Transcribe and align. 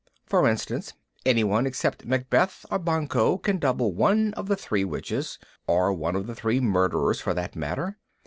For 0.25 0.47
instance, 0.47 0.93
anyone 1.27 1.67
except 1.67 2.07
Macbeth 2.07 2.65
or 2.71 2.79
Banquo 2.79 3.37
can 3.37 3.59
double 3.59 3.93
one 3.93 4.33
of 4.33 4.47
the 4.47 4.55
Three 4.55 4.83
Witches 4.83 5.37
or 5.67 5.93
one 5.93 6.15
of 6.15 6.25
the 6.25 6.33
Three 6.33 6.59
Murderers 6.59 7.21
for 7.21 7.35
that 7.35 7.55
matter. 7.55 7.99